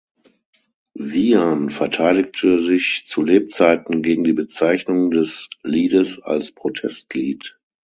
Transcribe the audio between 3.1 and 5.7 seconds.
Lebzeiten gegen die Bezeichnung des